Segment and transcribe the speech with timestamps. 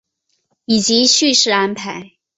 [0.65, 2.13] 以及叙事安排